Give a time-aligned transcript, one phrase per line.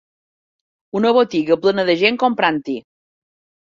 [1.01, 2.81] Una botiga plena de gent comprant-hi.